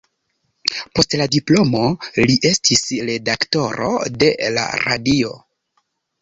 [0.99, 1.81] Post la diplomo
[2.31, 3.91] li estis redaktoro
[4.25, 5.37] de la Radio.